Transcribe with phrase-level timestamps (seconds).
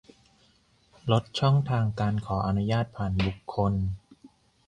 [1.11, 3.73] ลดช่องทางการขออนุญาตผ่านบุคคล